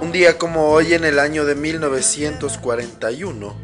Un 0.00 0.12
día 0.12 0.38
como 0.38 0.68
hoy 0.68 0.94
en 0.94 1.04
el 1.04 1.18
año 1.18 1.44
de 1.44 1.56
1941, 1.56 3.54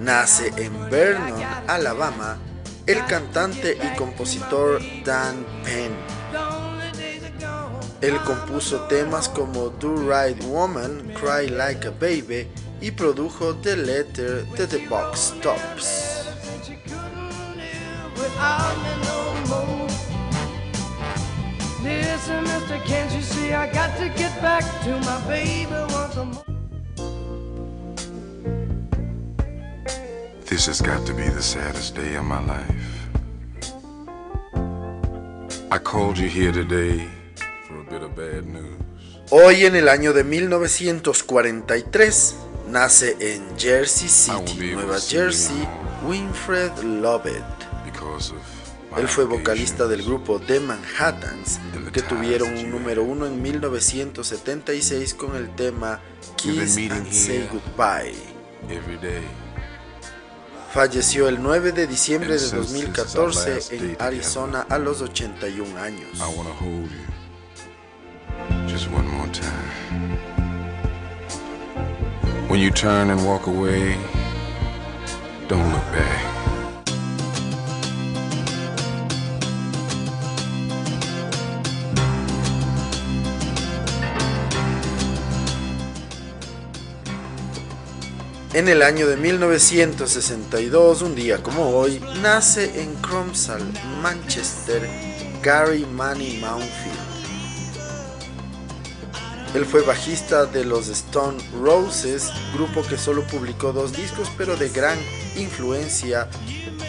nace 0.00 0.50
en 0.56 0.88
Vernon, 0.88 1.42
Alabama, 1.66 2.38
el 2.86 3.04
cantante 3.04 3.76
y 3.76 3.96
compositor 3.96 4.80
Dan 5.04 5.44
Penn. 5.62 5.92
Él 8.00 8.16
compuso 8.24 8.80
temas 8.88 9.28
como 9.28 9.68
Do 9.68 9.94
Right 9.96 10.42
Woman, 10.44 11.12
Cry 11.20 11.48
Like 11.48 11.86
a 11.86 11.90
Baby 11.90 12.48
y 12.80 12.90
produjo 12.90 13.54
The 13.56 13.76
Letter 13.76 14.46
to 14.56 14.66
the 14.66 14.86
Box 14.88 15.34
Tops. 15.42 16.12
Listen, 21.82 22.44
mister, 22.44 22.78
can't 22.86 23.12
you 23.12 23.22
see 23.22 23.52
I 23.52 23.66
got 23.72 23.96
to 23.98 24.08
get 24.10 24.40
back 24.40 24.62
to 24.84 24.96
my 25.00 25.20
baby 25.26 25.72
once 25.92 26.14
more? 26.16 26.44
This 30.46 30.66
has 30.66 30.80
got 30.80 31.04
to 31.06 31.14
be 31.14 31.28
the 31.28 31.42
saddest 31.42 31.96
day 31.96 32.14
of 32.14 32.24
my 32.24 32.40
life. 32.46 33.08
I 35.72 35.78
called 35.78 36.18
you 36.18 36.28
here 36.28 36.52
today 36.52 37.08
for 37.66 37.80
a 37.80 37.84
bit 37.84 38.02
of 38.02 38.14
bad 38.14 38.46
news. 38.46 38.78
Hoy 39.30 39.64
en 39.64 39.74
el 39.74 39.88
año 39.88 40.12
de 40.12 40.22
1943 40.22 42.36
nace 42.68 43.16
en 43.18 43.58
Jersey 43.58 44.08
City, 44.08 44.74
Nueva 44.74 45.00
Jersey, 45.00 45.66
Winfred 46.06 46.78
Lovett. 46.84 47.42
Él 48.96 49.08
fue 49.08 49.24
vocalista 49.24 49.86
del 49.86 50.02
grupo 50.02 50.38
The 50.40 50.60
Manhattans, 50.60 51.60
que 51.92 52.02
tuvieron 52.02 52.56
un 52.56 52.70
número 52.70 53.02
uno 53.02 53.26
en 53.26 53.40
1976 53.40 55.14
con 55.14 55.36
el 55.36 55.54
tema 55.54 56.00
Kiss 56.36 56.76
and 56.90 57.10
Say 57.10 57.48
Goodbye. 57.50 58.14
Falleció 60.72 61.28
el 61.28 61.42
9 61.42 61.72
de 61.72 61.86
diciembre 61.86 62.38
de 62.38 62.50
2014 62.50 63.76
en 63.76 63.96
Arizona 64.00 64.66
a 64.68 64.78
los 64.78 65.00
81 65.02 65.78
años. 65.78 66.08
When 72.48 72.60
you 72.60 72.70
turn 72.70 73.08
and 73.08 73.24
walk 73.24 73.46
away, 73.46 73.96
don't 75.48 75.72
look 75.72 75.90
back. 75.92 76.41
En 88.54 88.68
el 88.68 88.82
año 88.82 89.06
de 89.06 89.16
1962, 89.16 91.00
un 91.00 91.14
día 91.14 91.42
como 91.42 91.70
hoy, 91.70 92.04
nace 92.20 92.82
en 92.82 92.94
Cromsall, 92.96 93.62
Manchester, 94.02 94.86
Gary 95.42 95.86
Manny 95.86 96.36
Mountfield. 96.38 96.98
Él 99.54 99.64
fue 99.64 99.80
bajista 99.80 100.44
de 100.44 100.66
los 100.66 100.88
Stone 100.88 101.42
Roses, 101.62 102.30
grupo 102.52 102.82
que 102.82 102.98
solo 102.98 103.26
publicó 103.26 103.72
dos 103.72 103.94
discos 103.94 104.30
pero 104.36 104.54
de 104.54 104.68
gran 104.68 104.98
influencia 105.34 106.28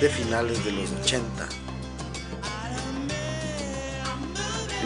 de 0.02 0.10
finales 0.10 0.66
de 0.66 0.74
los 0.74 0.92
80. 0.92 1.48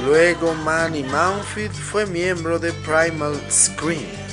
Luego 0.06 0.54
Manny 0.54 1.02
Mountfield 1.02 1.74
fue 1.74 2.06
miembro 2.06 2.60
de 2.60 2.72
Primal 2.72 3.36
Scream 3.50 4.27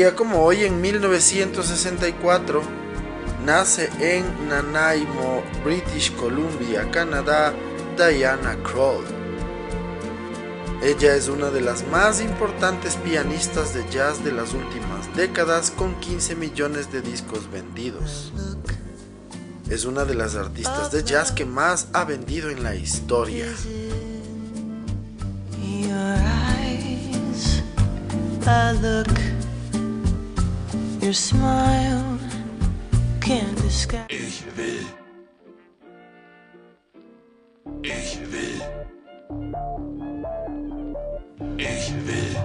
día 0.00 0.16
como 0.16 0.42
hoy 0.42 0.64
en 0.64 0.80
1964 0.80 2.62
nace 3.44 3.90
en 4.00 4.48
Nanaimo, 4.48 5.42
British 5.62 6.16
Columbia, 6.16 6.90
Canadá, 6.90 7.52
Diana 7.98 8.56
Krall. 8.62 9.04
Ella 10.82 11.14
es 11.14 11.28
una 11.28 11.50
de 11.50 11.60
las 11.60 11.86
más 11.88 12.22
importantes 12.22 12.94
pianistas 12.96 13.74
de 13.74 13.84
jazz 13.90 14.24
de 14.24 14.32
las 14.32 14.54
últimas 14.54 15.14
décadas 15.14 15.70
con 15.70 15.94
15 16.00 16.34
millones 16.34 16.90
de 16.90 17.02
discos 17.02 17.50
vendidos. 17.50 18.32
Es 19.68 19.84
una 19.84 20.06
de 20.06 20.14
las 20.14 20.34
artistas 20.34 20.90
de 20.90 21.04
jazz 21.04 21.30
que 21.30 21.44
más 21.44 21.88
ha 21.92 22.06
vendido 22.06 22.48
en 22.48 22.62
la 22.62 22.74
historia. 22.74 23.44
Your 31.02 31.14
smile 31.14 32.18
can't 33.22 33.56
disguise. 33.62 34.04
Ich 34.10 34.44
will. 34.54 34.84
Ich 37.82 38.18
will. 38.30 38.60
Ich 41.56 41.90
will. 42.04 42.36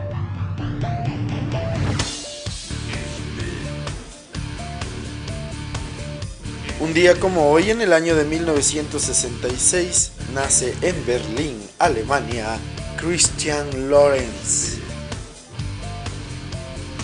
Un 6.80 6.94
día 6.94 7.20
como 7.20 7.52
hoy, 7.52 7.72
en 7.72 7.82
el 7.82 7.92
año 7.92 8.16
de 8.16 8.24
1966, 8.24 10.12
nace 10.34 10.74
en 10.82 11.06
Berlín, 11.06 11.62
Alemania, 11.80 12.58
Christian 12.96 13.90
Lorenz. 13.90 14.85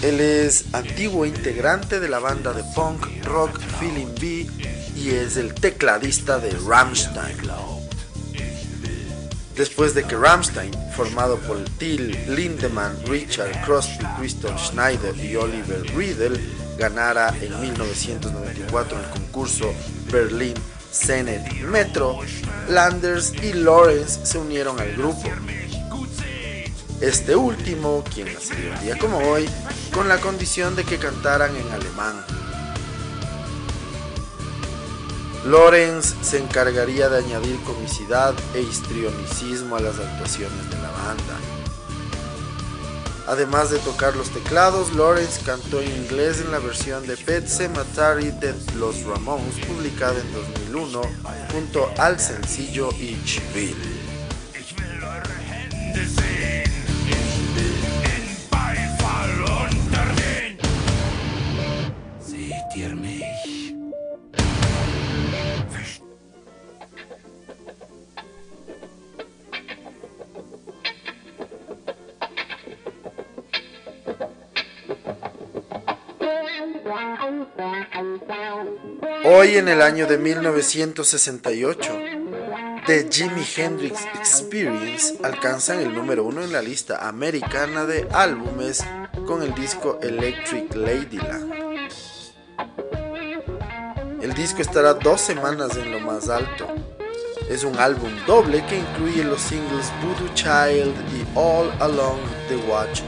Él 0.02 0.20
es 0.20 0.66
antiguo 0.74 1.28
integrante 1.28 2.00
de 2.00 2.10
la 2.10 2.18
banda 2.18 2.54
de 2.54 2.64
punk 2.76 3.06
rock 3.24 3.60
Feeling 3.80 4.16
B 4.20 4.48
y 4.96 5.10
es 5.10 5.38
el 5.38 5.54
tecladista 5.54 6.40
de 6.40 6.50
Rammstein. 6.68 7.38
Después 9.56 9.94
de 9.94 10.04
que 10.04 10.18
Rammstein, 10.18 10.72
formado 10.96 11.38
por 11.42 11.64
Till 11.78 12.18
Lindemann, 12.36 12.98
Richard 13.06 13.64
Crosby, 13.64 14.06
Christoph 14.18 14.60
Schneider 14.60 15.16
y 15.24 15.36
Oliver 15.36 15.84
Riedel, 15.96 16.40
ganara 16.80 17.32
en 17.40 17.62
1994 17.62 19.00
el 19.00 19.10
concurso 19.12 19.72
Berlin 20.12 20.56
Senate 20.92 21.64
Metro, 21.64 22.20
Landers 22.70 23.34
y 23.44 23.54
Lawrence 23.54 24.26
se 24.26 24.40
unieron 24.40 24.80
al 24.80 24.94
grupo. 24.94 25.30
Este 27.00 27.36
último, 27.36 28.04
quien 28.14 28.34
nació 28.34 28.56
un 28.56 28.84
día 28.84 28.98
como 28.98 29.18
hoy, 29.18 29.48
con 29.94 30.08
la 30.08 30.20
condición 30.20 30.76
de 30.76 30.84
que 30.84 30.98
cantaran 30.98 31.56
en 31.56 31.72
alemán. 31.72 32.26
Lorenz 35.46 36.14
se 36.22 36.38
encargaría 36.38 37.10
de 37.10 37.18
añadir 37.18 37.60
comicidad 37.64 38.34
e 38.54 38.62
histrionicismo 38.62 39.76
a 39.76 39.80
las 39.80 39.98
actuaciones 39.98 40.70
de 40.70 40.76
la 40.76 40.92
banda. 40.92 41.40
Además 43.28 43.72
de 43.72 43.80
tocar 43.80 44.16
los 44.16 44.30
teclados, 44.30 44.94
Lorenz 44.94 45.40
cantó 45.46 45.82
en 45.82 45.90
inglés 45.90 46.42
en 46.42 46.52
la 46.52 46.60
versión 46.60 47.08
de 47.08 47.18
Pet 47.18 47.48
Cemetery 47.48 48.32
de 48.32 48.54
Los 48.78 49.04
Ramones 49.04 49.66
publicada 49.66 50.20
en 50.20 50.34
2001 50.34 51.02
junto 51.52 51.90
al 51.98 52.20
sencillo 52.20 52.90
Ich 53.00 53.40
Hoy 79.52 79.58
en 79.58 79.68
el 79.68 79.82
año 79.82 80.08
de 80.08 80.18
1968, 80.18 81.92
The 82.88 83.10
Jimi 83.12 83.46
Hendrix 83.58 84.06
Experience 84.16 85.18
alcanzan 85.24 85.82
el 85.82 85.94
número 85.94 86.24
uno 86.24 86.42
en 86.42 86.54
la 86.54 86.62
lista 86.62 87.06
americana 87.06 87.84
de 87.84 88.08
álbumes 88.14 88.82
con 89.28 89.44
el 89.44 89.54
disco 89.54 90.00
Electric 90.02 90.74
Ladyland. 90.74 91.52
El 94.22 94.34
disco 94.36 94.62
estará 94.62 94.94
dos 94.94 95.20
semanas 95.20 95.76
en 95.76 95.92
lo 95.92 96.00
más 96.00 96.30
alto. 96.30 96.70
Es 97.50 97.66
un 97.66 97.78
álbum 97.78 98.10
doble 98.26 98.66
que 98.68 98.80
incluye 98.80 99.26
los 99.26 99.42
singles 99.42 99.92
Voodoo 100.02 100.34
Child 100.34 100.96
y 101.14 101.28
All 101.36 101.70
Along 101.82 102.22
the 102.48 102.56
Watch 102.72 103.02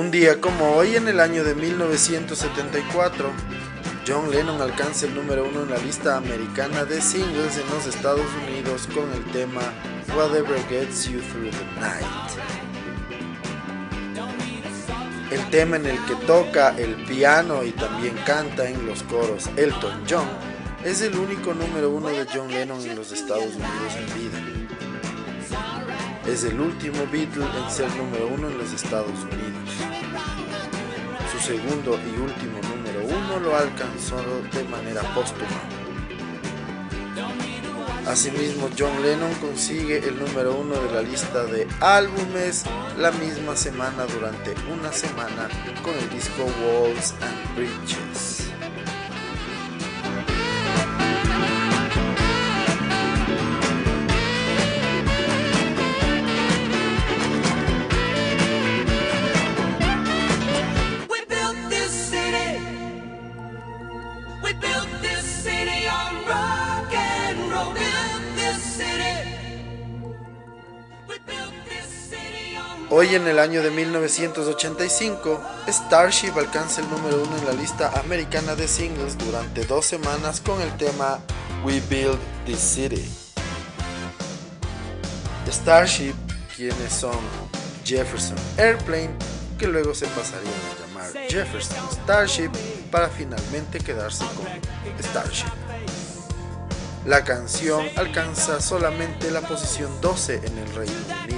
Un 0.00 0.10
día 0.10 0.40
como 0.40 0.76
hoy, 0.76 0.96
en 0.96 1.08
el 1.08 1.20
año 1.20 1.44
de 1.44 1.54
1974, 1.54 3.30
John 4.08 4.30
Lennon 4.30 4.62
alcanza 4.62 5.04
el 5.04 5.14
número 5.14 5.46
uno 5.46 5.64
en 5.64 5.68
la 5.68 5.76
lista 5.76 6.16
americana 6.16 6.86
de 6.86 7.02
singles 7.02 7.58
en 7.58 7.68
los 7.68 7.86
Estados 7.86 8.24
Unidos 8.48 8.88
con 8.94 9.12
el 9.12 9.22
tema 9.30 9.60
Whatever 10.16 10.58
Gets 10.70 11.10
You 11.10 11.20
Through 11.20 11.50
the 11.50 11.80
Night. 11.80 12.06
El 15.30 15.50
tema 15.50 15.76
en 15.76 15.84
el 15.84 16.02
que 16.06 16.14
toca 16.26 16.74
el 16.78 16.94
piano 17.04 17.62
y 17.62 17.72
también 17.72 18.16
canta 18.24 18.70
en 18.70 18.86
los 18.86 19.02
coros 19.02 19.50
Elton 19.58 20.02
John 20.08 20.28
es 20.82 21.02
el 21.02 21.14
único 21.14 21.52
número 21.52 21.90
uno 21.90 22.08
de 22.08 22.26
John 22.32 22.48
Lennon 22.48 22.80
en 22.80 22.96
los 22.96 23.12
Estados 23.12 23.52
Unidos 23.54 23.96
en 23.98 24.06
vida. 24.18 24.38
Es 26.26 26.44
el 26.44 26.58
último 26.58 27.06
Beatle 27.12 27.44
en 27.44 27.70
ser 27.70 27.94
número 27.96 28.28
uno 28.28 28.48
en 28.48 28.56
los 28.56 28.72
Estados 28.72 29.18
Unidos. 29.30 29.59
Segundo 31.50 31.98
y 31.98 32.20
último 32.20 32.60
número 32.62 33.04
uno 33.04 33.40
lo 33.40 33.56
alcanzó 33.56 34.22
de 34.52 34.62
manera 34.68 35.02
póstuma. 35.16 35.60
Asimismo, 38.06 38.70
John 38.78 39.02
Lennon 39.02 39.34
consigue 39.40 39.98
el 39.98 40.16
número 40.16 40.54
uno 40.54 40.76
de 40.76 40.92
la 40.92 41.02
lista 41.02 41.46
de 41.46 41.66
álbumes 41.80 42.62
la 42.98 43.10
misma 43.10 43.56
semana 43.56 44.06
durante 44.06 44.54
una 44.72 44.92
semana 44.92 45.48
con 45.82 45.92
el 45.94 46.08
disco 46.10 46.44
Walls 46.44 47.14
and 47.20 47.56
Bridges. 47.56 48.49
Hoy 73.10 73.16
en 73.16 73.26
el 73.26 73.40
año 73.40 73.60
de 73.60 73.72
1985, 73.72 75.40
Starship 75.66 76.30
alcanza 76.38 76.80
el 76.80 76.88
número 76.90 77.20
uno 77.20 77.38
en 77.38 77.44
la 77.44 77.52
lista 77.54 77.90
americana 77.98 78.54
de 78.54 78.68
singles 78.68 79.18
durante 79.18 79.64
dos 79.64 79.84
semanas 79.84 80.40
con 80.40 80.60
el 80.60 80.72
tema 80.76 81.18
We 81.64 81.82
Build 81.90 82.20
This 82.46 82.60
City. 82.60 83.04
Starship, 85.48 86.14
quienes 86.54 86.92
son 86.92 87.18
Jefferson 87.84 88.36
Airplane, 88.58 89.10
que 89.58 89.66
luego 89.66 89.92
se 89.92 90.06
pasarían 90.06 90.54
a 90.54 90.86
llamar 90.86 91.10
Jefferson 91.28 91.90
Starship 91.90 92.52
para 92.92 93.08
finalmente 93.08 93.80
quedarse 93.80 94.24
con 94.36 94.46
Starship. 95.02 95.50
La 97.06 97.24
canción 97.24 97.88
alcanza 97.96 98.60
solamente 98.60 99.32
la 99.32 99.40
posición 99.40 99.90
12 100.00 100.42
en 100.44 100.58
el 100.58 100.74
Reino 100.76 100.94
Unido. 101.24 101.29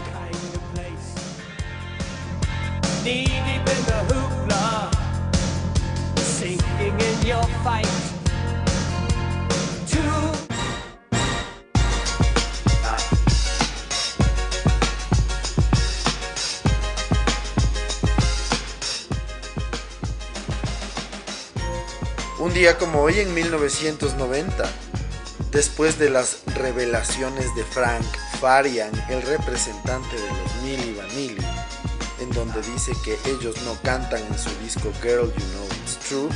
Un 22.39 22.55
día 22.55 22.79
como 22.79 23.01
hoy 23.01 23.19
en 23.19 23.35
1990, 23.35 24.65
después 25.51 25.99
de 25.99 26.11
las 26.11 26.39
revelaciones 26.55 27.53
de 27.57 27.65
Frank 27.65 28.05
Farian, 28.41 28.93
el 29.09 29.23
representante 29.23 30.15
de 30.15 30.29
los 30.29 30.55
Milli 30.63 30.95
Vanilli, 30.95 31.45
donde 32.35 32.63
dice 32.63 32.93
que 33.05 33.19
ellos 33.31 33.57
no 33.65 33.77
cantan 33.83 34.21
en 34.23 34.39
su 34.39 34.51
disco 34.61 34.93
Girl 35.03 35.33
You 35.33 35.45
Know 35.53 35.67
It's 35.83 35.99
True, 36.09 36.29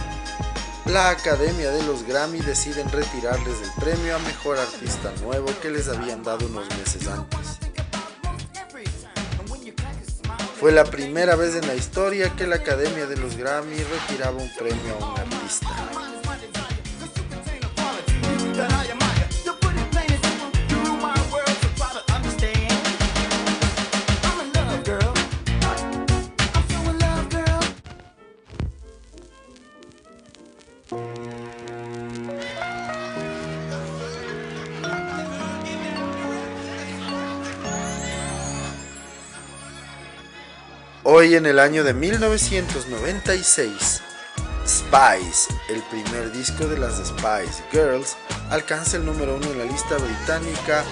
la 0.87 1.11
Academia 1.11 1.71
de 1.71 1.83
los 1.83 2.05
Grammy 2.05 2.41
deciden 2.41 2.91
retirarles 2.93 3.57
el 3.61 3.83
premio 3.83 4.15
a 4.15 4.19
Mejor 4.21 4.59
Artista 4.59 5.13
Nuevo 5.23 5.49
que 5.61 5.71
les 5.71 5.89
habían 5.89 6.23
dado 6.23 6.47
unos 6.47 6.69
meses 6.77 7.09
antes. 7.09 7.59
Fue 10.61 10.73
la 10.73 10.85
primera 10.85 11.37
vez 11.37 11.55
en 11.55 11.67
la 11.67 11.75
historia 11.75 12.35
que 12.37 12.47
la 12.47 12.57
Academia 12.57 13.07
de 13.07 13.17
los 13.17 13.37
Grammy 13.37 13.77
retiraba 13.77 14.37
un 14.37 14.51
premio 14.57 14.95
a 15.01 15.13
un 15.13 15.21
artista. 15.21 16.16
Hoy 41.19 41.35
en 41.35 41.47
el 41.47 41.59
año 41.59 41.83
de 41.83 41.95
1996, 41.95 44.03
Spice, 44.67 45.51
el 45.71 45.83
primer 45.85 46.31
disco 46.31 46.67
de 46.67 46.79
las 46.79 46.99
Spice 46.99 47.65
Girls, 47.73 48.19
alcanza 48.51 48.99
el 48.99 49.07
número 49.07 49.37
uno 49.37 49.47
en 49.47 49.61
la 49.61 49.65
lista 49.65 49.97
británica 49.97 50.85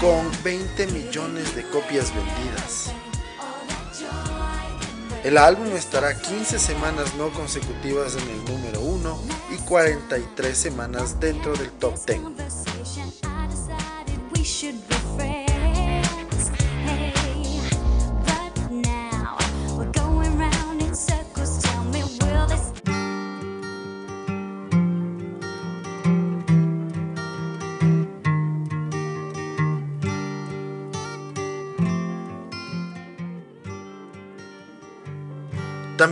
con 0.00 0.30
20 0.44 0.86
millones 0.86 1.56
de 1.56 1.64
copias 1.64 2.14
vendidas. 2.14 2.92
El 5.24 5.36
álbum 5.36 5.66
estará 5.74 6.16
15 6.16 6.60
semanas 6.60 7.16
no 7.16 7.32
consecutivas 7.32 8.14
en 8.14 8.28
el 8.28 8.44
número 8.44 8.82
1 8.82 9.20
y 9.50 9.56
43 9.64 10.56
semanas 10.56 11.18
dentro 11.18 11.54
del 11.54 11.72
top 11.72 11.96
10. 12.06 12.20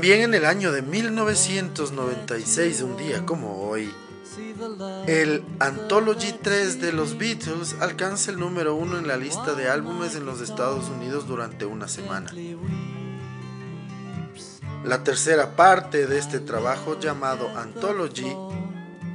También 0.00 0.22
en 0.22 0.32
el 0.32 0.46
año 0.46 0.72
de 0.72 0.80
1996, 0.80 2.80
un 2.80 2.96
día 2.96 3.26
como 3.26 3.68
hoy, 3.68 3.92
el 5.06 5.44
Anthology 5.58 6.32
3 6.40 6.80
de 6.80 6.94
los 6.94 7.18
Beatles 7.18 7.76
alcanza 7.80 8.30
el 8.30 8.38
número 8.38 8.74
uno 8.74 8.96
en 8.96 9.06
la 9.06 9.18
lista 9.18 9.52
de 9.52 9.68
álbumes 9.68 10.16
en 10.16 10.24
los 10.24 10.40
Estados 10.40 10.88
Unidos 10.88 11.28
durante 11.28 11.66
una 11.66 11.86
semana. 11.86 12.32
La 14.84 15.04
tercera 15.04 15.54
parte 15.54 16.06
de 16.06 16.16
este 16.16 16.40
trabajo 16.40 16.98
llamado 16.98 17.50
Anthology 17.58 18.34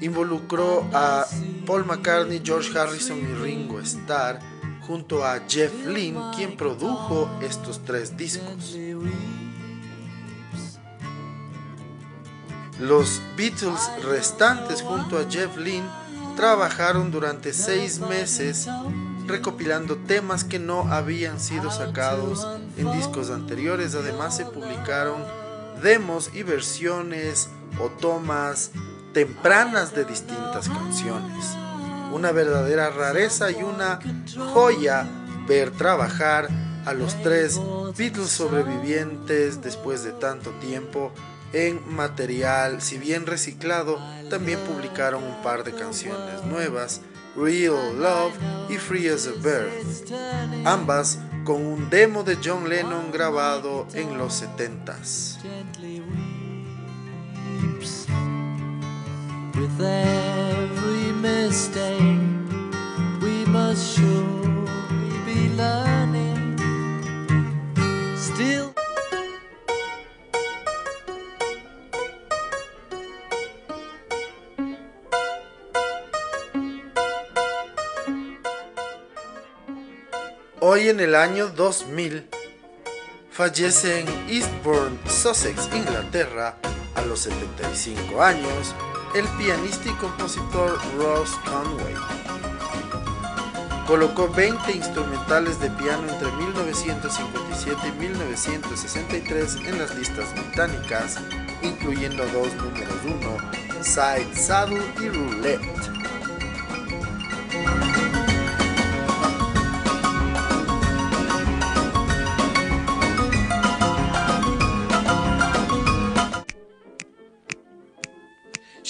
involucró 0.02 0.88
a 0.94 1.26
Paul 1.66 1.88
McCartney, 1.88 2.44
George 2.46 2.78
Harrison 2.78 3.18
y 3.18 3.34
Ringo 3.42 3.80
Starr 3.80 4.38
junto 4.82 5.26
a 5.26 5.40
Jeff 5.50 5.74
Lynne, 5.88 6.22
quien 6.36 6.56
produjo 6.56 7.28
estos 7.42 7.84
tres 7.84 8.16
discos. 8.16 8.78
Los 12.80 13.22
Beatles 13.38 13.90
restantes 14.04 14.82
junto 14.82 15.18
a 15.18 15.30
Jeff 15.30 15.56
Lynne 15.58 15.88
trabajaron 16.36 17.10
durante 17.10 17.54
seis 17.54 18.00
meses 18.00 18.68
recopilando 19.26 19.96
temas 19.96 20.44
que 20.44 20.60
no 20.60 20.92
habían 20.92 21.40
sido 21.40 21.72
sacados 21.72 22.46
en 22.78 22.92
discos 22.92 23.30
anteriores. 23.30 23.96
Además 23.96 24.36
se 24.36 24.46
publicaron 24.46 25.24
demos 25.82 26.32
y 26.34 26.44
versiones 26.44 27.50
o 27.80 27.88
tomas 27.88 28.72
tempranas 29.14 29.96
de 29.96 30.04
distintas 30.04 30.68
canciones. 30.68 31.56
Una 32.12 32.34
verdadera 32.34 32.90
rareza 32.90 33.52
y 33.52 33.64
una 33.64 34.00
joya 34.54 35.08
ver 35.48 35.72
trabajar 35.72 36.50
a 36.86 36.94
los 36.94 37.16
tres 37.24 37.60
Beatles 37.98 38.30
sobrevivientes 38.30 39.62
después 39.62 40.04
de 40.04 40.12
tanto 40.12 40.52
tiempo 40.60 41.14
en 41.56 41.82
material, 41.96 42.82
si 42.82 42.98
bien 42.98 43.26
reciclado, 43.26 43.98
también 44.30 44.60
publicaron 44.60 45.24
un 45.24 45.42
par 45.42 45.64
de 45.64 45.72
canciones 45.74 46.44
nuevas, 46.44 47.02
Real 47.38 47.98
Love 47.98 48.34
y 48.70 48.76
Free 48.76 49.08
as 49.08 49.28
a 49.28 49.32
Bird, 49.32 49.72
ambas 50.66 51.20
con 51.46 51.66
un 51.66 51.90
demo 51.90 52.24
de 52.24 52.38
John 52.44 52.68
Lennon 52.68 53.12
grabado 53.12 53.88
en 53.94 54.18
los 54.18 54.44
70s. 54.44 55.38
Hoy 80.68 80.90
en 80.90 81.00
el 81.00 81.14
año 81.14 81.50
2000 81.50 82.28
fallece 83.30 84.00
en 84.00 84.08
Eastbourne, 84.28 84.98
Sussex, 85.08 85.70
Inglaterra, 85.76 86.58
a 86.96 87.04
los 87.04 87.20
75 87.20 88.20
años, 88.20 88.74
el 89.14 89.28
pianista 89.38 89.90
y 89.90 89.92
compositor 89.92 90.80
Ross 90.98 91.38
Conway. 91.46 91.94
Colocó 93.86 94.28
20 94.28 94.72
instrumentales 94.72 95.60
de 95.60 95.70
piano 95.70 96.12
entre 96.12 96.32
1957 96.32 97.88
y 97.88 97.92
1963 98.00 99.58
en 99.68 99.78
las 99.78 99.96
listas 99.96 100.34
británicas, 100.34 101.20
incluyendo 101.62 102.26
dos 102.34 102.52
números 102.56 102.98
1, 103.06 103.84
Side 103.84 104.36
Saddle 104.36 104.82
y 105.00 105.10
Roulette. 105.10 106.05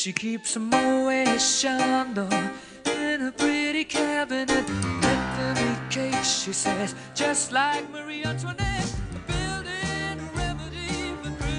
She 0.05 0.13
keeps 0.13 0.53
them 0.53 0.69
shando 0.69 2.29
in 2.85 3.21
a 3.23 3.31
pretty 3.31 3.85
cabinet. 3.85 4.63
Cake, 5.89 6.23
she 6.23 6.53
says, 6.53 6.93
just 7.15 7.51
like 7.51 7.89
Marie 7.91 8.23
Antoinette. 8.23 8.85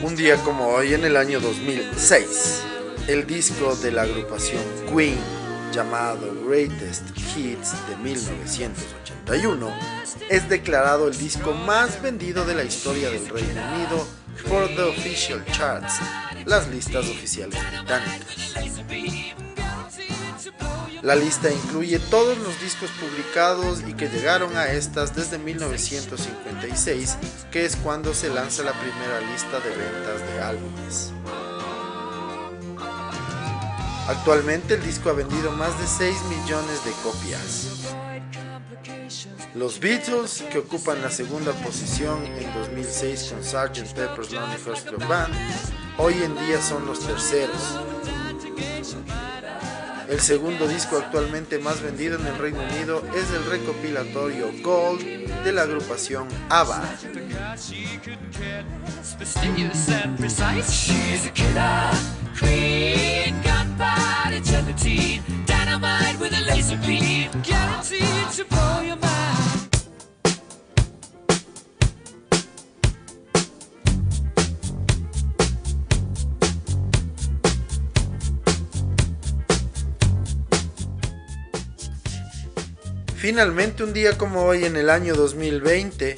Un 0.01 0.15
día 0.15 0.37
como 0.45 0.69
hoy, 0.69 0.95
en 0.95 1.05
el 1.05 1.17
año 1.17 1.41
2006, 1.41 2.63
el 3.09 3.27
disco 3.27 3.75
de 3.75 3.91
la 3.91 4.03
agrupación 4.03 4.63
Queen, 4.95 5.19
llamado 5.73 6.33
Greatest 6.47 7.03
Hits 7.19 7.75
de 7.89 7.97
1981, 7.97 9.75
es 10.31 10.49
declarado 10.49 11.09
el 11.09 11.19
disco 11.19 11.53
más 11.53 12.01
vendido 12.01 12.45
de 12.45 12.55
la 12.55 12.63
historia 12.63 13.11
del 13.11 13.29
Reino 13.29 13.61
Unido 13.75 14.07
por 14.49 14.69
The 14.69 14.83
Official 14.83 15.45
Charts 15.47 15.95
las 16.47 16.69
listas 16.69 17.09
oficiales 17.09 17.59
británicas. 17.71 18.55
La 21.03 21.15
lista 21.15 21.53
incluye 21.53 21.99
todos 21.99 22.39
los 22.39 22.61
discos 22.61 22.91
publicados 23.01 23.83
y 23.87 23.93
que 23.95 24.09
llegaron 24.09 24.57
a 24.57 24.67
estas 24.73 25.15
desde 25.15 25.39
1956, 25.39 27.19
que 27.51 27.65
es 27.65 27.77
cuando 27.77 28.15
se 28.15 28.29
lanza 28.31 28.63
la 28.63 28.73
primera 28.73 29.21
lista 29.21 29.61
de 29.61 29.71
ventas 29.71 30.21
de 30.33 30.41
álbumes. 30.41 31.13
Actualmente 34.09 34.75
el 34.75 34.83
disco 34.85 35.11
ha 35.11 35.15
vendido 35.15 35.51
más 35.53 35.79
de 35.81 35.87
6 35.87 36.17
millones 36.25 36.85
de 36.85 36.93
copias. 37.03 37.95
Los 39.55 39.81
Beatles, 39.81 40.45
que 40.51 40.59
ocupan 40.59 41.01
la 41.03 41.11
segunda 41.11 41.53
posición 41.53 42.25
en 42.27 42.53
2006 42.55 43.33
con 43.33 43.43
Sgt. 43.43 43.95
Pepper's 43.95 44.31
Lonely 44.31 44.61
Hearts 44.65 44.83
Club 44.83 45.07
Band, 45.09 45.35
hoy 45.99 46.15
en 46.23 46.35
día 46.37 46.61
son 46.61 46.87
los 46.87 47.01
terceros. 47.01 47.81
El 50.09 50.21
segundo 50.21 50.69
disco 50.69 50.99
actualmente 50.99 51.59
más 51.59 51.83
vendido 51.83 52.19
en 52.19 52.27
el 52.27 52.39
Reino 52.39 52.61
Unido 52.61 53.03
es 53.15 53.31
el 53.33 53.45
recopilatorio 53.51 54.51
Gold 54.63 55.03
de 55.43 55.53
la 55.53 55.63
agrupación 55.63 56.29
ABBA. 56.49 56.83
Finalmente, 83.29 83.83
un 83.83 83.93
día 83.93 84.17
como 84.17 84.45
hoy 84.45 84.67
en 84.67 84.77
el 84.77 84.89
año 84.89 85.17
2020, 85.17 86.15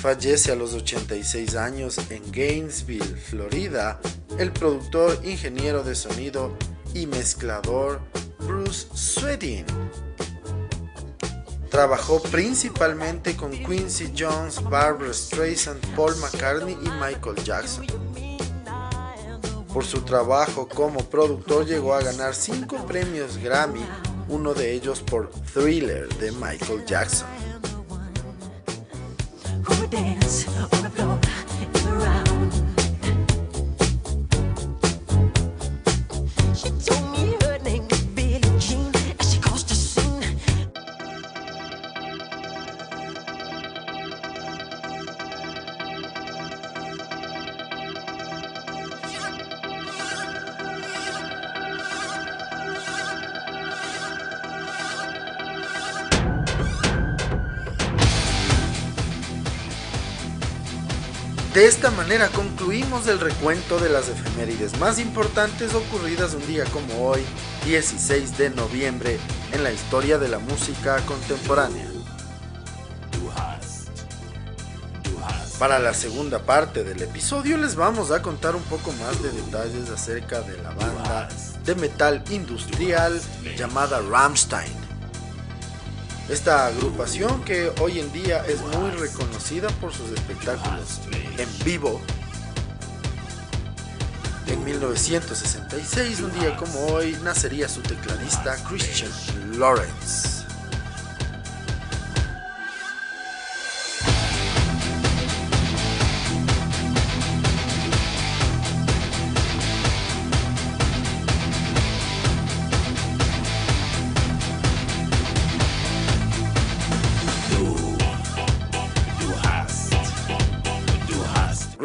fallece 0.00 0.50
a 0.50 0.56
los 0.56 0.74
86 0.74 1.54
años 1.54 1.96
en 2.10 2.24
Gainesville, 2.32 3.14
Florida, 3.14 4.00
el 4.36 4.50
productor, 4.50 5.20
ingeniero 5.22 5.84
de 5.84 5.94
sonido 5.94 6.56
y 6.92 7.06
mezclador 7.06 8.00
Bruce 8.40 8.88
Swedin. 8.92 9.64
Trabajó 11.70 12.20
principalmente 12.20 13.36
con 13.36 13.52
Quincy 13.52 14.12
Jones, 14.18 14.60
Barbara 14.60 15.14
Streisand, 15.14 15.80
Paul 15.94 16.16
McCartney 16.16 16.76
y 16.82 16.90
Michael 17.00 17.36
Jackson. 17.44 17.86
Por 19.72 19.84
su 19.84 20.00
trabajo 20.00 20.68
como 20.68 21.08
productor 21.08 21.64
llegó 21.64 21.94
a 21.94 22.02
ganar 22.02 22.34
5 22.34 22.86
premios 22.86 23.36
Grammy 23.36 23.86
uno 24.30 24.54
de 24.54 24.72
ellos 24.72 25.00
por 25.00 25.30
Thriller 25.52 26.08
de 26.18 26.30
Michael 26.32 26.84
Jackson. 26.86 27.26
Esta 61.90 62.02
manera 62.02 62.28
concluimos 62.28 63.08
el 63.08 63.18
recuento 63.18 63.80
de 63.80 63.88
las 63.88 64.08
efemérides 64.08 64.78
más 64.78 65.00
importantes 65.00 65.74
ocurridas 65.74 66.34
un 66.34 66.46
día 66.46 66.64
como 66.66 67.08
hoy, 67.08 67.20
16 67.64 68.38
de 68.38 68.50
noviembre, 68.50 69.18
en 69.52 69.64
la 69.64 69.72
historia 69.72 70.16
de 70.16 70.28
la 70.28 70.38
música 70.38 70.98
contemporánea. 71.04 71.86
Para 75.58 75.80
la 75.80 75.92
segunda 75.92 76.38
parte 76.38 76.84
del 76.84 77.02
episodio 77.02 77.56
les 77.56 77.74
vamos 77.74 78.12
a 78.12 78.22
contar 78.22 78.54
un 78.54 78.62
poco 78.62 78.92
más 78.92 79.20
de 79.20 79.32
detalles 79.32 79.90
acerca 79.90 80.42
de 80.42 80.62
la 80.62 80.70
banda 80.70 81.28
de 81.64 81.74
metal 81.74 82.22
industrial 82.30 83.20
llamada 83.56 84.00
Rammstein. 84.00 84.79
Esta 86.30 86.66
agrupación 86.66 87.42
que 87.44 87.72
hoy 87.80 87.98
en 87.98 88.12
día 88.12 88.44
es 88.46 88.60
muy 88.60 88.90
reconocida 88.92 89.68
por 89.80 89.92
sus 89.92 90.10
espectáculos 90.10 91.00
en 91.36 91.64
vivo. 91.64 92.00
En 94.46 94.64
1966, 94.64 96.20
un 96.20 96.32
día 96.38 96.56
como 96.56 96.86
hoy, 96.86 97.18
nacería 97.24 97.68
su 97.68 97.80
tecladista 97.80 98.56
Christian 98.68 99.10
Lawrence. 99.58 100.49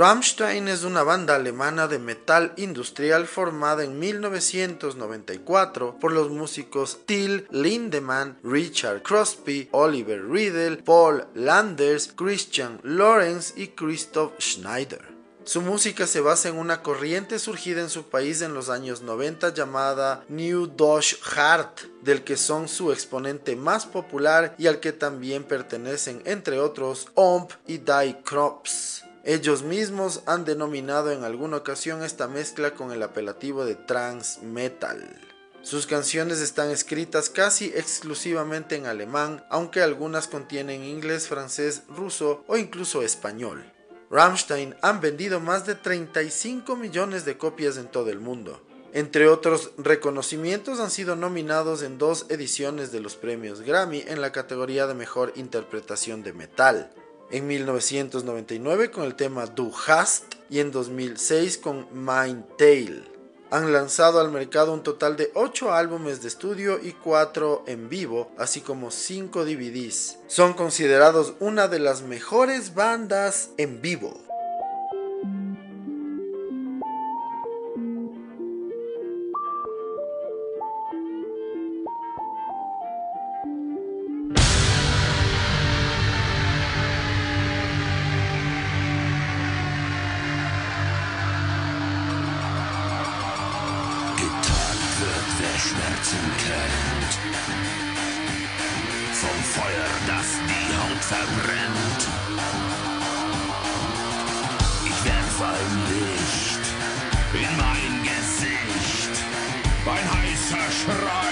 Rammstein 0.08 0.68
es 0.68 0.84
una 0.84 1.02
banda 1.02 1.34
alemana 1.34 1.88
de 1.88 1.98
metal 1.98 2.54
industrial 2.58 3.26
formada 3.26 3.84
en 3.84 3.98
1994 3.98 5.98
por 6.00 6.12
los 6.12 6.30
músicos 6.30 7.00
Till 7.08 7.48
Lindemann, 7.50 8.38
Richard 8.44 9.02
Crosby, 9.02 9.68
Oliver 9.72 10.24
Riedel, 10.30 10.84
Paul 10.84 11.26
Landers, 11.34 12.14
Christian 12.16 12.80
Lorenz 12.84 13.54
y 13.56 13.70
Christoph 13.70 14.34
Schneider. 14.40 15.02
Su 15.44 15.64
música 15.64 16.06
se 16.06 16.22
basa 16.22 16.50
en 16.50 16.60
una 16.60 16.84
corriente 16.84 17.40
surgida 17.40 17.82
en 17.82 17.90
su 17.90 18.08
país 18.08 18.44
en 18.44 18.54
los 18.54 18.70
años 18.70 19.02
90 19.02 19.56
llamada 19.56 20.24
New 20.30 20.68
Deutsche 20.68 21.18
Hart, 21.36 21.80
del 22.04 22.24
que 22.24 22.38
son 22.38 22.68
su 22.68 22.92
exponente 22.92 23.56
más 23.56 23.88
popular 23.88 24.54
y 24.60 24.68
al 24.68 24.80
que 24.80 24.92
también 24.92 25.44
pertenecen 25.44 26.22
entre 26.26 26.60
otros 26.60 27.08
Omp 27.16 27.54
y 27.66 27.80
Die 27.80 28.22
Krops. 28.24 29.05
Ellos 29.28 29.64
mismos 29.64 30.22
han 30.28 30.46
denominado 30.46 31.12
en 31.12 31.24
alguna 31.24 31.58
ocasión 31.58 32.04
esta 32.04 32.28
mezcla 32.28 32.76
con 32.76 32.92
el 32.92 33.02
apelativo 33.02 33.66
de 33.66 33.74
trans 33.74 34.44
metal. 34.44 35.20
Sus 35.64 35.88
canciones 35.88 36.42
están 36.42 36.70
escritas 36.70 37.32
casi 37.32 37.74
exclusivamente 37.76 38.76
en 38.76 38.86
alemán, 38.86 39.44
aunque 39.50 39.82
algunas 39.82 40.28
contienen 40.28 40.84
inglés, 40.84 41.28
francés, 41.28 41.82
ruso 41.90 42.44
o 42.46 42.56
incluso 42.56 43.02
español. 43.02 43.66
Rammstein 44.12 44.76
han 44.84 45.02
vendido 45.02 45.40
más 45.40 45.66
de 45.66 45.74
35 45.74 46.76
millones 46.76 47.26
de 47.26 47.36
copias 47.36 47.78
en 47.78 47.88
todo 47.88 48.12
el 48.12 48.20
mundo. 48.20 48.62
Entre 48.94 49.28
otros 49.28 49.72
reconocimientos 49.80 50.80
han 50.80 50.92
sido 50.92 51.16
nominados 51.16 51.82
en 51.82 51.98
dos 51.98 52.28
ediciones 52.30 52.92
de 52.92 53.00
los 53.00 53.16
premios 53.16 53.62
Grammy 53.62 54.04
en 54.06 54.22
la 54.22 54.32
categoría 54.32 54.86
de 54.86 54.94
Mejor 54.94 55.34
Interpretación 55.36 56.22
de 56.22 56.34
Metal 56.34 56.92
en 57.32 57.48
1999 57.48 58.92
con 58.92 59.04
el 59.04 59.16
tema 59.16 59.46
Du 59.46 59.72
Hast 59.88 60.36
y 60.50 60.60
en 60.60 60.72
2006 60.72 61.58
con 61.58 61.88
Mind 61.92 62.44
Tale. 62.58 63.16
Han 63.52 63.72
lanzado 63.72 64.20
al 64.20 64.32
mercado 64.32 64.74
un 64.74 64.84
total 64.84 65.16
de 65.16 65.32
8 65.34 65.74
álbumes 65.74 66.22
de 66.22 66.28
estudio 66.28 66.80
y 66.82 66.92
4 66.94 67.64
en 67.68 67.90
vivo, 67.90 68.32
así 68.38 68.62
como 68.62 68.92
5 68.92 69.46
DVDs. 69.46 70.18
Son 70.28 70.54
considerados 70.54 71.36
una 71.40 71.68
de 71.68 71.80
las 71.80 72.02
mejores 72.02 72.74
bandas 72.74 73.52
en 73.58 73.82
vivo. 73.82 74.25
sein 105.46 105.78
Licht 105.90 106.66
in 107.34 107.58
mein 107.58 108.04
Gesicht. 108.04 109.24
Ein 109.86 110.08
heißer 110.14 110.72
Schrei. 110.72 111.25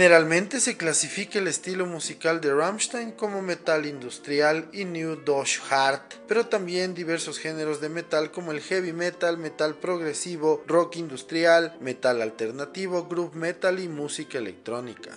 Generalmente 0.00 0.60
se 0.60 0.78
clasifica 0.78 1.40
el 1.40 1.46
estilo 1.46 1.84
musical 1.84 2.40
de 2.40 2.54
Rammstein 2.54 3.12
como 3.12 3.42
metal 3.42 3.84
industrial 3.84 4.66
y 4.72 4.86
New 4.86 5.16
Deutsche 5.26 5.60
Hard, 5.68 6.00
pero 6.26 6.46
también 6.46 6.94
diversos 6.94 7.38
géneros 7.38 7.82
de 7.82 7.90
metal 7.90 8.30
como 8.30 8.50
el 8.50 8.62
heavy 8.62 8.94
metal, 8.94 9.36
metal 9.36 9.74
progresivo, 9.74 10.64
rock 10.66 10.96
industrial, 10.96 11.76
metal 11.82 12.22
alternativo, 12.22 13.08
groove 13.08 13.36
metal 13.36 13.78
y 13.78 13.88
música 13.88 14.38
electrónica. 14.38 15.10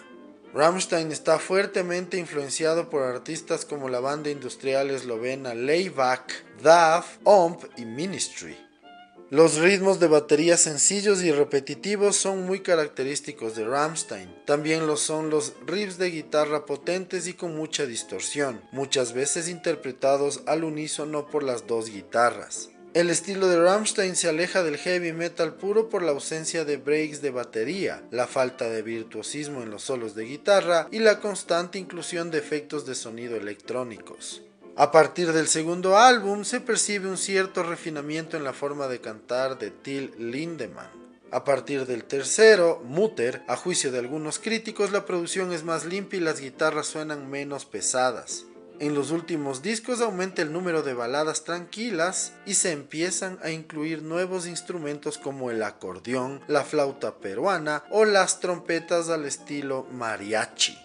Rammstein 0.54 1.14
está 1.14 1.40
fuertemente 1.40 2.18
influenciado 2.18 2.90
por 2.90 3.04
artistas 3.04 3.64
como 3.64 3.88
la 3.88 4.02
banda 4.02 4.32
industrial 4.32 4.90
eslovena 4.90 5.56
Layback, 5.56 6.44
DAF, 6.62 7.20
OMP 7.24 7.64
y 7.78 7.86
Ministry. 7.86 8.73
Los 9.34 9.56
ritmos 9.56 10.00
de 10.00 10.06
batería 10.06 10.58
sencillos 10.58 11.24
y 11.24 11.32
repetitivos 11.32 12.16
son 12.16 12.46
muy 12.46 12.60
característicos 12.60 13.56
de 13.56 13.66
Rammstein. 13.66 14.30
También 14.46 14.86
lo 14.86 14.96
son 14.96 15.32
los 15.32 15.54
riffs 15.66 15.98
de 15.98 16.12
guitarra 16.12 16.68
potentes 16.68 17.26
y 17.26 17.34
con 17.34 17.56
mucha 17.56 17.88
distorsión, 17.88 18.62
muchas 18.72 19.14
veces 19.14 19.50
interpretados 19.50 20.44
al 20.46 20.64
unísono 20.64 21.26
por 21.26 21.42
las 21.42 21.66
dos 21.66 21.90
guitarras. 21.90 22.70
El 22.94 23.10
estilo 23.10 23.48
de 23.48 23.60
Rammstein 23.60 24.16
se 24.16 24.30
aleja 24.30 24.62
del 24.62 24.78
heavy 24.78 25.14
metal 25.14 25.56
puro 25.56 25.90
por 25.90 26.04
la 26.04 26.12
ausencia 26.12 26.64
de 26.64 26.78
breaks 26.78 27.24
de 27.24 27.32
batería, 27.32 28.04
la 28.12 28.28
falta 28.28 28.70
de 28.70 28.84
virtuosismo 28.84 29.64
en 29.64 29.72
los 29.72 29.82
solos 29.82 30.14
de 30.14 30.26
guitarra 30.26 30.88
y 30.92 31.00
la 31.00 31.20
constante 31.20 31.80
inclusión 31.80 32.30
de 32.30 32.38
efectos 32.38 32.86
de 32.86 32.94
sonido 32.94 33.36
electrónicos. 33.36 34.44
A 34.76 34.92
partir 34.92 35.34
del 35.34 35.48
segundo 35.48 36.00
álbum 36.00 36.46
se 36.46 36.60
percibe 36.60 37.08
un 37.08 37.18
cierto 37.18 37.62
refinamiento 37.62 38.38
en 38.38 38.44
la 38.44 38.54
forma 38.54 38.88
de 38.88 39.00
cantar 39.00 39.60
de 39.60 39.70
Till 39.70 40.16
Lindemann. 40.18 40.90
A 41.30 41.44
partir 41.44 41.86
del 41.86 42.06
tercero, 42.06 42.82
Mutter, 42.84 43.44
a 43.48 43.56
juicio 43.56 43.92
de 43.92 44.00
algunos 44.00 44.40
críticos, 44.40 44.92
la 44.92 45.06
producción 45.06 45.54
es 45.54 45.64
más 45.64 45.86
limpia 45.86 46.18
y 46.18 46.24
las 46.24 46.40
guitarras 46.40 46.88
suenan 46.88 47.30
menos 47.30 47.66
pesadas. 47.66 48.46
En 48.80 48.96
los 48.96 49.12
últimos 49.12 49.62
discos 49.62 50.02
aumenta 50.02 50.42
el 50.42 50.52
número 50.52 50.82
de 50.82 50.96
baladas 50.96 51.44
tranquilas 51.44 52.34
y 52.48 52.56
se 52.56 52.72
empiezan 52.72 53.38
a 53.44 53.52
incluir 53.52 54.02
nuevos 54.02 54.48
instrumentos 54.48 55.20
como 55.20 55.52
el 55.52 55.62
acordeón, 55.62 56.42
la 56.48 56.64
flauta 56.64 57.18
peruana 57.18 57.84
o 57.92 58.06
las 58.06 58.40
trompetas 58.40 59.10
al 59.10 59.26
estilo 59.26 59.86
mariachi. 59.92 60.76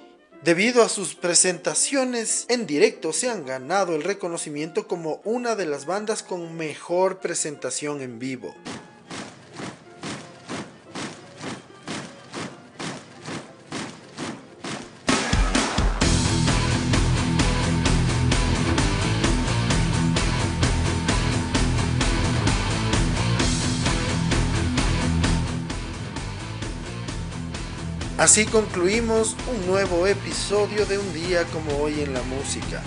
Debido 0.45 0.85
a 0.85 0.89
sus 0.89 1.17
presentaciones 1.17 2.47
en 2.49 2.67
directo 2.67 3.13
se 3.13 3.29
han 3.29 3.45
ganado 3.45 3.97
el 3.97 4.05
reconocimiento 4.05 4.87
como 4.87 5.21
una 5.25 5.57
de 5.57 5.67
las 5.67 5.85
bandas 5.85 6.23
con 6.23 6.57
mejor 6.57 7.19
presentación 7.19 8.03
en 8.03 8.21
vivo. 8.21 8.55
Así 28.19 28.47
concluimos 28.47 29.37
un 29.47 29.65
nuevo 29.69 30.05
episodio 30.09 30.85
de 30.87 30.99
un 30.99 31.15
día 31.15 31.45
como 31.53 31.77
hoy 31.77 32.01
en 32.01 32.13
la 32.13 32.23
música. 32.23 32.83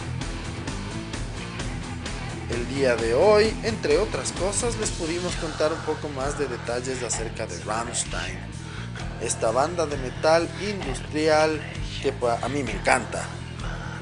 El 2.49 2.67
día 2.75 2.97
de 2.97 3.13
hoy, 3.13 3.53
entre 3.63 3.97
otras 3.97 4.33
cosas, 4.33 4.75
les 4.77 4.89
pudimos 4.89 5.33
contar 5.37 5.71
un 5.71 5.79
poco 5.83 6.09
más 6.09 6.37
de 6.37 6.49
detalles 6.49 7.01
acerca 7.01 7.47
de 7.47 7.57
Rammstein, 7.63 8.39
esta 9.21 9.51
banda 9.51 9.85
de 9.85 9.95
metal 9.95 10.49
industrial 10.69 11.61
que 12.03 12.13
a 12.41 12.49
mí 12.49 12.63
me 12.63 12.73
encanta. 12.73 13.23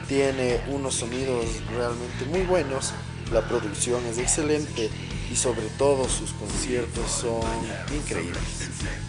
Tiene 0.08 0.60
unos 0.70 0.96
sonidos 0.96 1.46
realmente 1.70 2.26
muy 2.26 2.42
buenos, 2.42 2.92
la 3.32 3.48
producción 3.48 4.04
es 4.08 4.18
excelente 4.18 4.90
y 5.32 5.36
sobre 5.36 5.68
todo 5.78 6.10
sus 6.10 6.32
conciertos 6.32 7.12
son 7.12 7.44
increíbles. 7.96 9.09